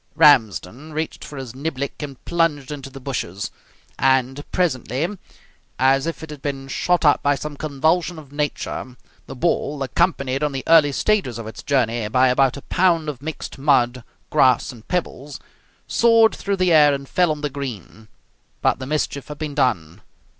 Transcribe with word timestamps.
Ramsden 0.15 0.93
reached 0.93 1.23
for 1.23 1.37
his 1.37 1.53
niblick 1.53 2.01
and 2.01 2.25
plunged 2.25 2.71
into 2.71 2.89
the 2.89 2.99
bushes. 2.99 3.51
And, 3.99 4.43
presently, 4.51 5.07
as 5.77 6.07
if 6.07 6.23
it 6.23 6.31
had 6.31 6.41
been 6.41 6.67
shot 6.69 7.05
up 7.05 7.21
by 7.21 7.35
some 7.35 7.55
convulsion 7.55 8.17
of 8.17 8.31
nature, 8.31 8.97
the 9.27 9.35
ball, 9.35 9.83
accompanied 9.83 10.41
on 10.41 10.53
the 10.53 10.63
early 10.65 10.91
stages 10.91 11.37
of 11.37 11.45
its 11.45 11.61
journey 11.61 12.07
by 12.07 12.29
about 12.29 12.57
a 12.57 12.63
pound 12.63 13.09
of 13.09 13.21
mixed 13.21 13.59
mud, 13.59 14.03
grass, 14.31 14.71
and 14.71 14.87
pebbles, 14.87 15.39
soared 15.85 16.33
through 16.33 16.57
the 16.57 16.73
air 16.73 16.95
and 16.95 17.07
fell 17.07 17.29
on 17.29 17.41
the 17.41 17.49
green. 17.51 18.07
But 18.63 18.79
the 18.79 18.87
mischief 18.87 19.27
had 19.27 19.37
been 19.37 19.53
done. 19.53 20.01